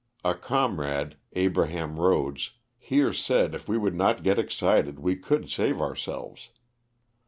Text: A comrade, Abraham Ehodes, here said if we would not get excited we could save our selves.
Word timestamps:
A 0.25 0.33
comrade, 0.33 1.15
Abraham 1.33 1.95
Ehodes, 1.95 2.53
here 2.79 3.13
said 3.13 3.53
if 3.53 3.69
we 3.69 3.77
would 3.77 3.93
not 3.93 4.23
get 4.23 4.39
excited 4.39 4.97
we 4.97 5.15
could 5.15 5.47
save 5.47 5.79
our 5.79 5.95
selves. 5.95 6.49